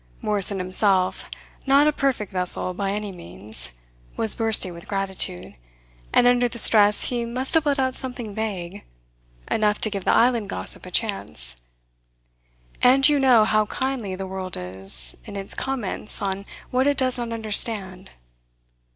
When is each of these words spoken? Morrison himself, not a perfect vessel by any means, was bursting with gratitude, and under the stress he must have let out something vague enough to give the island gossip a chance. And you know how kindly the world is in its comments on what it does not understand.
Morrison 0.19 0.57
himself, 0.57 1.29
not 1.67 1.85
a 1.85 1.91
perfect 1.91 2.31
vessel 2.31 2.73
by 2.73 2.89
any 2.89 3.11
means, 3.11 3.69
was 4.17 4.33
bursting 4.33 4.73
with 4.73 4.87
gratitude, 4.87 5.53
and 6.11 6.25
under 6.25 6.47
the 6.47 6.57
stress 6.57 7.03
he 7.03 7.23
must 7.23 7.53
have 7.53 7.67
let 7.67 7.77
out 7.77 7.93
something 7.95 8.33
vague 8.33 8.83
enough 9.51 9.79
to 9.81 9.91
give 9.91 10.03
the 10.03 10.09
island 10.11 10.49
gossip 10.49 10.87
a 10.87 10.89
chance. 10.89 11.57
And 12.81 13.07
you 13.07 13.19
know 13.19 13.45
how 13.45 13.67
kindly 13.67 14.15
the 14.15 14.25
world 14.25 14.57
is 14.57 15.15
in 15.25 15.35
its 15.35 15.53
comments 15.53 16.19
on 16.19 16.47
what 16.71 16.87
it 16.87 16.97
does 16.97 17.19
not 17.19 17.31
understand. 17.31 18.09